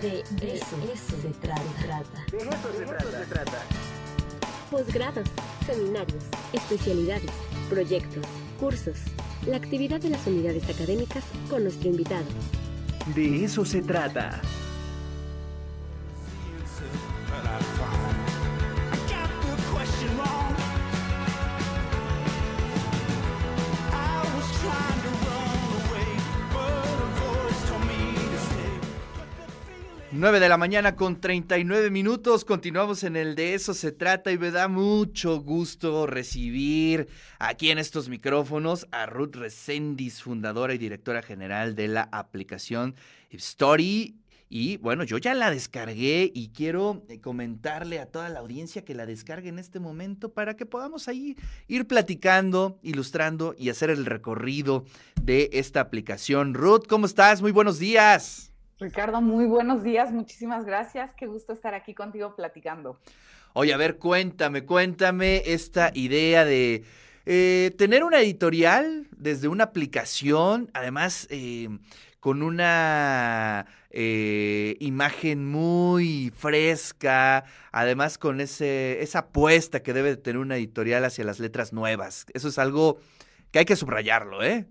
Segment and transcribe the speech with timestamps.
[0.00, 0.20] De
[0.54, 0.76] eso,
[1.22, 2.24] se trata.
[2.30, 3.62] De eso se trata.
[4.70, 5.28] Posgrados,
[5.66, 7.30] seminarios, especialidades,
[7.68, 8.24] proyectos,
[8.58, 8.96] cursos,
[9.46, 12.26] la actividad de las unidades académicas con nuestro invitado.
[13.14, 14.40] De eso se trata.
[30.16, 32.44] 9 de la mañana con 39 minutos.
[32.44, 37.08] Continuamos en el de eso se trata y me da mucho gusto recibir
[37.40, 42.94] aquí en estos micrófonos a Ruth Resendis, fundadora y directora general de la aplicación
[43.30, 44.14] Story.
[44.48, 48.94] Y bueno, yo ya la descargué y quiero eh, comentarle a toda la audiencia que
[48.94, 51.34] la descargue en este momento para que podamos ahí
[51.66, 54.84] ir platicando, ilustrando y hacer el recorrido
[55.20, 56.54] de esta aplicación.
[56.54, 57.42] Ruth, ¿cómo estás?
[57.42, 58.53] Muy buenos días.
[58.80, 61.12] Ricardo, muy buenos días, muchísimas gracias.
[61.16, 62.98] Qué gusto estar aquí contigo platicando.
[63.52, 66.84] Oye, a ver, cuéntame, cuéntame esta idea de
[67.24, 71.68] eh, tener una editorial desde una aplicación, además eh,
[72.18, 80.56] con una eh, imagen muy fresca, además con ese, esa apuesta que debe tener una
[80.56, 82.26] editorial hacia las letras nuevas.
[82.34, 82.98] Eso es algo
[83.52, 84.66] que hay que subrayarlo, ¿eh?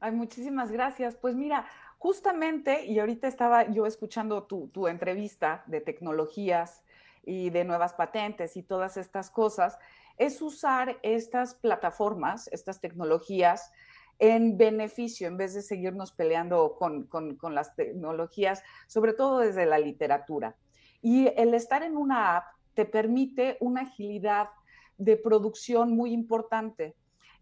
[0.00, 1.16] Ay, muchísimas gracias.
[1.16, 1.66] Pues mira,
[2.06, 6.84] Justamente, y ahorita estaba yo escuchando tu, entrevista de tecnologías
[7.24, 9.76] y de nuevas patentes y todas estas cosas,
[10.16, 13.72] es usar estas plataformas, estas tecnologías
[14.20, 19.80] en beneficio, en vez de seguirnos peleando con, con, las tecnologías, sobre todo desde la
[19.80, 20.54] literatura.
[21.02, 24.50] Y el estar en una app te permite una agilidad
[24.96, 26.94] de producción muy importante.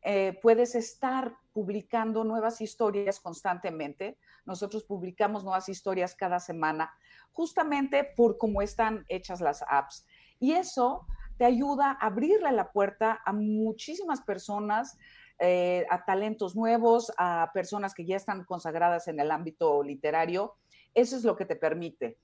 [0.02, 4.16] Eh, puedes estar publicando nuevas historias constantemente.
[4.46, 6.92] Nosotros publicamos nuevas historias cada semana,
[7.32, 10.06] justamente por cómo están hechas las apps.
[10.38, 14.98] Y eso te ayuda a abrirle la puerta a muchísimas personas,
[15.38, 20.56] eh, a talentos nuevos, a personas que ya están consagradas en el ámbito literario.
[20.94, 22.18] Eso es lo que te permite.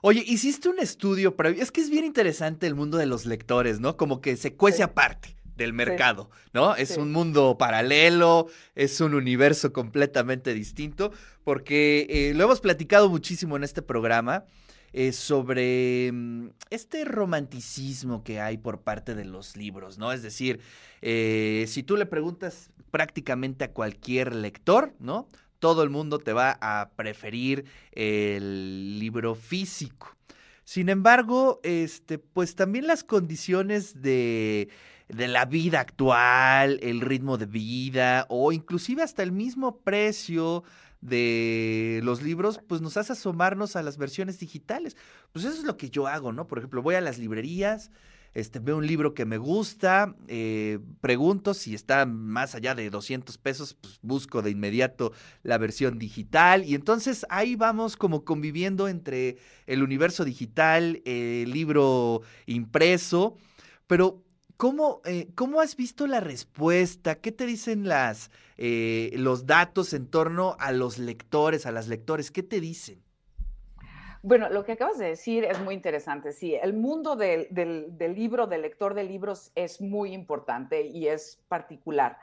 [0.00, 3.80] Oye, hiciste un estudio pero Es que es bien interesante el mundo de los lectores,
[3.80, 3.96] ¿no?
[3.96, 6.76] Como que se cuece aparte del mercado, ¿no?
[6.76, 11.12] Es un mundo paralelo, es un universo completamente distinto,
[11.44, 14.44] porque eh, lo hemos platicado muchísimo en este programa.
[14.96, 20.12] Eh, sobre mm, este romanticismo que hay por parte de los libros, ¿no?
[20.12, 20.60] Es decir,
[21.02, 25.28] eh, si tú le preguntas prácticamente a cualquier lector, ¿no?
[25.58, 30.16] Todo el mundo te va a preferir el libro físico.
[30.62, 34.68] Sin embargo, este, pues también las condiciones de
[35.08, 40.64] de la vida actual, el ritmo de vida o inclusive hasta el mismo precio
[41.00, 44.96] de los libros, pues nos hace asomarnos a las versiones digitales.
[45.32, 46.46] Pues eso es lo que yo hago, ¿no?
[46.46, 47.90] Por ejemplo, voy a las librerías,
[48.32, 53.36] este, veo un libro que me gusta, eh, pregunto si está más allá de 200
[53.38, 55.12] pesos, pues busco de inmediato
[55.42, 62.22] la versión digital y entonces ahí vamos como conviviendo entre el universo digital, el libro
[62.46, 63.36] impreso,
[63.86, 64.23] pero
[64.64, 67.16] ¿Cómo, eh, ¿Cómo, has visto la respuesta?
[67.16, 72.30] ¿Qué te dicen las, eh, los datos en torno a los lectores, a las lectores?
[72.30, 73.02] ¿Qué te dicen?
[74.22, 76.32] Bueno, lo que acabas de decir es muy interesante.
[76.32, 77.46] Sí, el mundo del,
[78.16, 82.16] libro, del lector de libros es muy importante y es particular.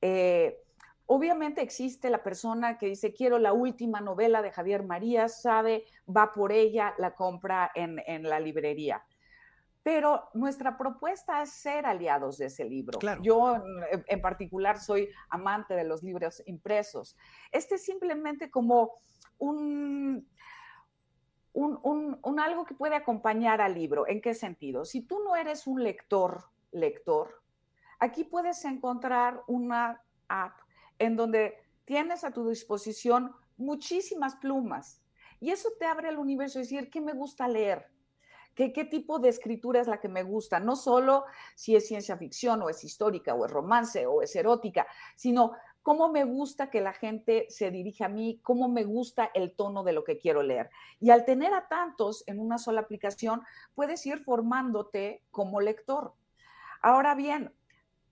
[0.00, 0.62] Eh,
[1.04, 6.32] obviamente existe la persona que dice, quiero la última novela de Javier María, sabe, va
[6.32, 9.04] por ella, la compra en, en la librería
[9.84, 12.98] pero nuestra propuesta es ser aliados de ese libro.
[13.20, 17.18] Yo en particular soy amante de los libros impresos.
[17.52, 18.92] Este es simplemente como
[19.36, 20.26] un,
[21.52, 24.08] un, algo que puede acompañar al libro.
[24.08, 24.86] ¿En qué sentido?
[24.86, 27.42] Si tú no eres un lector, lector,
[27.98, 30.60] aquí puedes encontrar una app
[30.98, 35.02] en donde tienes a tu disposición muchísimas plumas.
[35.40, 37.93] Y eso te abre el universo, es decir, ¿qué me gusta leer?
[38.54, 40.60] ¿Qué, tipo de escritura es la que me gusta?
[40.60, 41.24] No solo
[41.54, 44.86] si es ciencia ficción o es histórica o es romance o es erótica,
[45.16, 45.52] sino
[45.82, 49.82] cómo me gusta que la gente se dirija a mí, cómo me gusta el tono
[49.82, 50.70] de lo que quiero leer.
[51.00, 53.42] Y al tener a tantos en una sola aplicación,
[53.74, 56.14] puedes ir formándote como lector.
[56.80, 57.52] Ahora bien,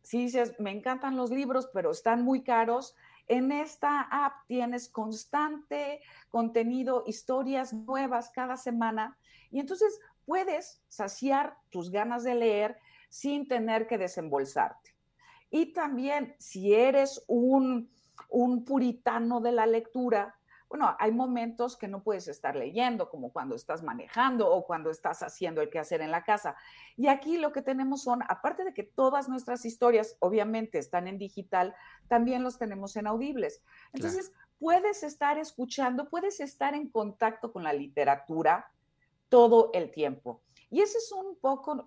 [0.02, 2.96] si dices, me encantan los libros, pero están muy caros,
[3.28, 9.18] en esta app tienes constante contenido, historias nuevas cada semana.
[9.50, 12.78] Y entonces puedes saciar tus ganas de leer
[13.08, 14.96] sin tener que desembolsarte.
[15.50, 17.90] Y también, si eres un,
[18.64, 20.34] puritano de la lectura,
[20.72, 25.22] bueno, hay momentos que no puedes estar leyendo, como cuando estás manejando o cuando estás
[25.22, 26.56] haciendo el quehacer en la casa.
[26.96, 31.18] Y aquí lo que tenemos son, aparte de que todas nuestras historias obviamente están en
[31.18, 31.74] digital,
[32.08, 33.62] también los tenemos en audibles.
[33.92, 38.72] Entonces, puedes estar escuchando, puedes estar en contacto con la literatura
[39.28, 40.40] todo el tiempo.
[40.70, 41.84] Y esa es un poco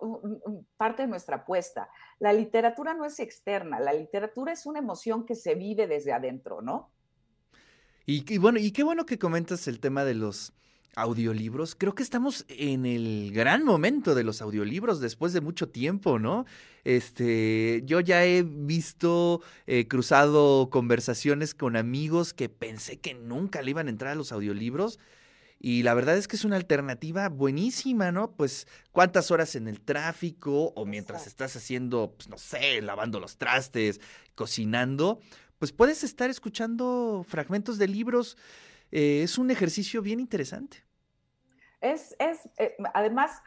[0.77, 1.89] parte de nuestra apuesta.
[2.19, 6.61] La literatura no es externa, la literatura es una emoción que se vive desde adentro,
[6.61, 6.91] ¿no?
[8.05, 10.53] Y, bueno, y qué bueno que comentas el tema de los
[10.95, 11.75] audiolibros.
[11.75, 16.45] Creo que estamos en el gran momento de los audiolibros después de mucho tiempo, ¿no?
[16.83, 23.71] Este, yo ya he visto, eh, cruzado conversaciones con amigos que pensé que nunca le
[23.71, 24.99] iban a entrar a los audiolibros.
[25.59, 28.31] Y la verdad es que es una alternativa buenísima, ¿no?
[28.31, 33.37] Pues cuántas horas en el tráfico o mientras estás haciendo, pues no sé, lavando los
[33.37, 33.99] trastes,
[34.35, 35.19] cocinando,
[35.59, 38.37] pues puedes estar escuchando fragmentos de libros.
[38.91, 40.83] Eh, es un ejercicio bien interesante.
[41.81, 43.41] Es, es eh, además,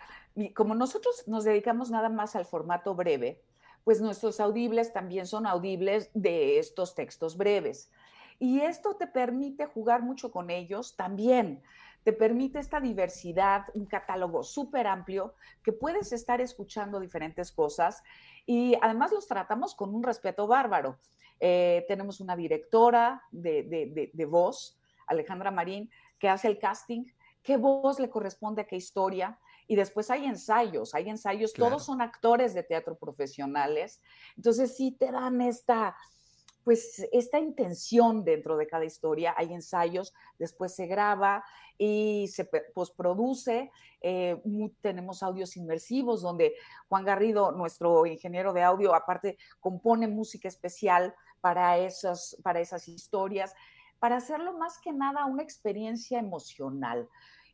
[0.54, 3.42] como nosotros nos dedicamos nada más al formato breve,
[3.84, 7.90] pues nuestros audibles también son audibles de estos textos breves.
[8.38, 11.62] Y esto te permite jugar mucho con ellos también.
[12.04, 18.02] Te permite esta diversidad, un catálogo súper amplio, que puedes estar escuchando diferentes cosas
[18.46, 20.98] y además los tratamos con un respeto bárbaro.
[21.40, 27.04] Eh, tenemos una directora de, de, voz, Alejandra Marín, que hace el casting,
[27.42, 29.38] qué voz le corresponde a qué historia.
[29.66, 34.00] Y después hay ensayos, hay ensayos, todos son actores de teatro profesionales.
[34.36, 35.94] Entonces sí te dan esta,
[36.64, 41.44] pues esta intención dentro de cada historia, hay ensayos, después se graba
[41.78, 42.44] y se
[42.74, 43.70] postproduce.
[44.00, 44.40] Eh,
[44.80, 46.54] tenemos audios inmersivos donde
[46.88, 53.54] Juan Garrido, nuestro ingeniero de audio, aparte compone música especial para esas, para esas historias,
[53.98, 57.08] para hacerlo más que nada una experiencia emocional.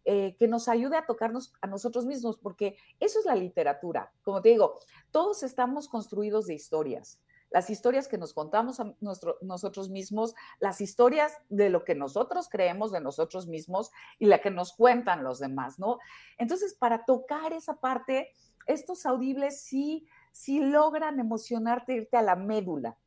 [0.06, 4.12] Eh, que nos ayude a tocarnos a nosotros mismos, porque eso es la literatura.
[4.22, 4.78] Como te digo,
[5.10, 7.18] todos estamos construidos de historias.
[7.50, 8.94] Las historias que nos contamos a
[9.40, 14.50] nosotros mismos, las historias de lo que nosotros creemos de nosotros mismos y la que
[14.50, 15.98] nos cuentan los demás, ¿no?
[16.36, 18.30] Entonces, para tocar esa parte,
[18.66, 22.98] estos audibles sí, sí logran emocionarte, irte a la médula.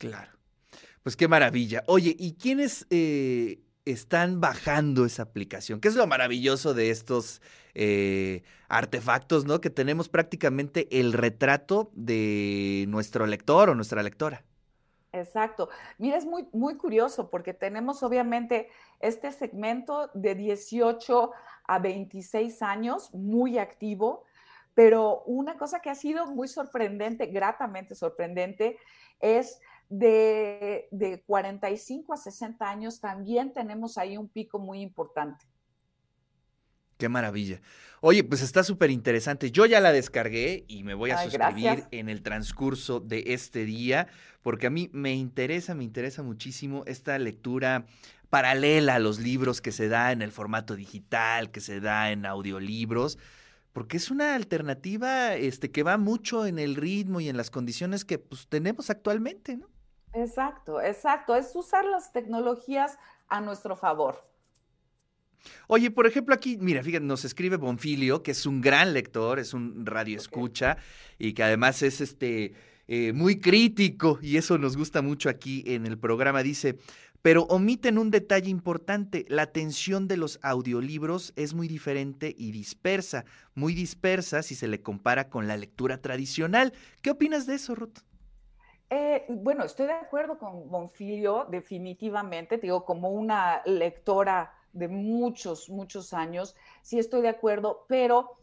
[0.00, 0.32] Claro.
[1.02, 1.84] Pues qué maravilla.
[1.86, 5.78] Oye, ¿y quiénes eh, están bajando esa aplicación?
[5.78, 7.42] ¿Qué es lo maravilloso de estos
[7.74, 9.60] eh, artefactos, ¿no?
[9.60, 14.42] Que tenemos prácticamente el retrato de nuestro lector o nuestra lectora.
[15.12, 15.68] Exacto.
[15.98, 18.70] Mira, es muy, muy curioso porque tenemos obviamente
[19.00, 21.32] este segmento de 18
[21.64, 24.24] a 26 años muy activo,
[24.72, 28.78] pero una cosa que ha sido muy sorprendente, gratamente sorprendente,
[29.20, 35.44] es de, de 45 a 60 años también tenemos ahí un pico muy importante.
[36.96, 37.60] Qué maravilla.
[38.02, 39.50] Oye, pues está súper interesante.
[39.50, 44.06] Yo ya la descargué y me voy a suscribir en el transcurso de este día,
[44.42, 47.86] porque a mí me interesa, me interesa muchísimo esta lectura
[48.28, 52.26] paralela a los libros que se da en el formato digital, que se da en
[52.26, 53.18] audiolibros,
[53.72, 58.04] porque es una alternativa este, que va mucho en el ritmo y en las condiciones
[58.04, 59.68] que pues, tenemos actualmente, ¿no?
[60.12, 61.36] Exacto, exacto.
[61.36, 62.98] Es usar las tecnologías
[63.28, 64.20] a nuestro favor.
[65.68, 69.54] Oye, por ejemplo, aquí, mira, fíjate, nos escribe Bonfilio, que es un gran lector, es
[69.54, 70.76] un radio escucha
[71.18, 72.54] y que además es este
[72.88, 76.42] eh, muy crítico, y eso nos gusta mucho aquí en el programa.
[76.42, 76.76] Dice,
[77.22, 83.24] pero omiten un detalle importante, la atención de los audiolibros es muy diferente y dispersa,
[83.54, 86.72] muy dispersa si se le compara con la lectura tradicional.
[87.00, 87.98] ¿Qué opinas de eso, Ruth?
[88.92, 96.12] Eh, bueno, estoy de acuerdo con Bonfilio, definitivamente, digo, como una lectora de muchos, muchos
[96.12, 98.38] años, sí estoy de acuerdo, pero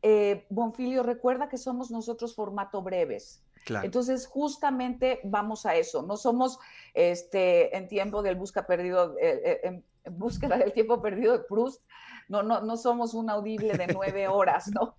[0.00, 3.44] eh, Bonfilio recuerda que somos nosotros formato breves.
[3.82, 6.02] Entonces, justamente vamos a eso.
[6.02, 6.58] No somos
[6.94, 11.82] este, en tiempo del busca perdido, eh, en, búsqueda del tiempo perdido de Proust.
[12.28, 14.96] No, no, no somos un audible de nueve horas, ¿no?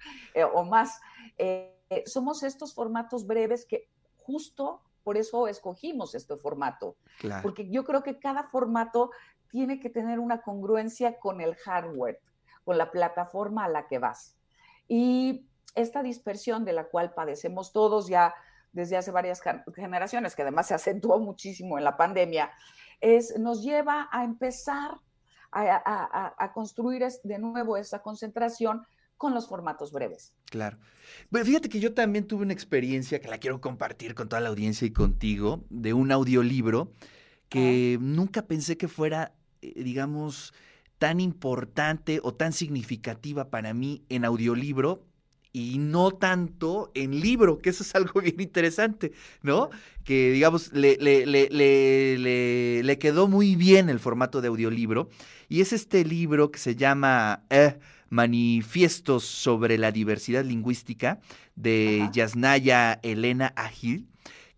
[0.53, 1.01] o más.
[2.05, 3.89] somos estos formatos breves que
[4.31, 6.95] justo por eso escogimos este formato,
[7.41, 9.11] porque yo creo que cada formato
[9.49, 12.21] tiene que tener una congruencia con el hardware,
[12.63, 14.37] con la plataforma a la que vas.
[14.87, 18.35] Y esta dispersión de la cual padecemos todos ya
[18.73, 19.41] desde hace varias
[19.75, 22.51] generaciones, que además se acentuó muchísimo en la pandemia,
[23.01, 24.91] es, nos lleva a empezar
[25.51, 28.85] a, a construir de nuevo esa concentración
[29.21, 30.33] con los formatos breves.
[30.49, 30.79] Claro.
[31.29, 34.49] Bueno, fíjate que yo también tuve una experiencia que la quiero compartir con toda la
[34.49, 36.91] audiencia y contigo, de un audiolibro
[37.47, 40.55] que nunca pensé que fuera eh, digamos,
[40.97, 45.05] tan importante o tan significativa para mí en audiolibro
[45.53, 49.11] y no tanto en libro, que eso es algo bien interesante,
[49.43, 49.69] ¿no?
[50.03, 55.09] Que digamos, le, le, le, le quedó muy bien el formato de audiolibro
[55.47, 57.77] y es este libro que se llama eh,
[58.11, 61.19] Manifiestos sobre la diversidad lingüística
[61.55, 64.07] de Yasnaya Elena Agil,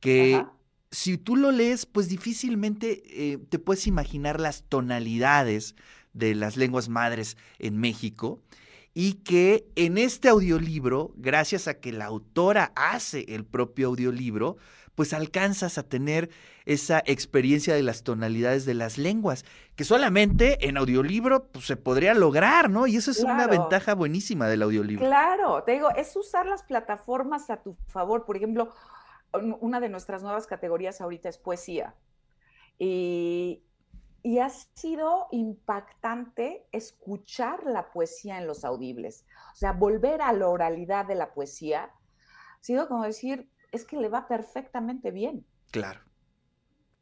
[0.02, 0.44] que
[0.92, 5.76] si tú lo lees, pues difícilmente eh, te puedes imaginar las tonalidades
[6.14, 8.42] de las lenguas madres en México
[8.94, 14.58] y que en este audiolibro, gracias a que la autora hace el propio audiolibro,
[14.96, 16.30] pues alcanzas a tener
[16.66, 19.44] esa experiencia de las tonalidades de las lenguas,
[19.76, 22.88] que solamente en audiolibro pues, se podría lograr, ¿no?
[22.88, 25.06] Y eso es una ventaja buenísima del audiolibro.
[25.06, 28.26] Claro, te digo, es usar las plataformas a tu favor.
[28.26, 28.74] Por ejemplo,
[29.60, 31.96] una de nuestras nuevas categorías ahorita es poesía.
[32.78, 33.64] Y,
[34.22, 39.26] y ha sido impactante escuchar la poesía en los audibles.
[39.54, 43.98] O sea, volver a la oralidad de la poesía ha sido como decir, es que
[43.98, 45.46] le va perfectamente bien.
[45.72, 46.00] Claro.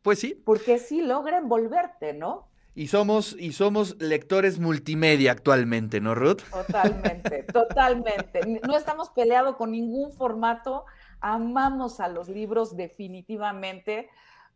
[0.01, 0.33] Pues sí.
[0.33, 2.49] Porque sí logra envolverte, ¿no?
[2.73, 6.41] Y somos, y somos lectores multimedia actualmente, ¿no, Ruth?
[6.49, 8.61] Totalmente, totalmente.
[8.65, 10.85] No estamos peleados con ningún formato.
[11.19, 14.09] Amamos a los libros definitivamente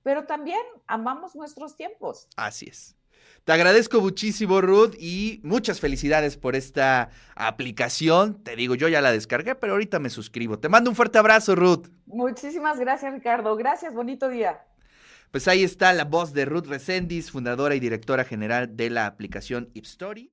[0.05, 2.27] pero también amamos nuestros tiempos.
[2.37, 2.95] Así es.
[3.45, 8.43] Te agradezco muchísimo, Ruth, y muchas felicidades por esta aplicación.
[8.43, 10.57] Te digo, yo ya la descargué, pero ahorita me suscribo.
[10.57, 11.87] Te mando un fuerte abrazo, Ruth.
[12.07, 13.55] Muchísimas gracias, Ricardo.
[13.55, 14.61] Gracias, bonito día.
[15.29, 19.69] Pues ahí está la voz de Ruth Resendiz, fundadora y directora general de la aplicación
[19.75, 20.31] Ipstory.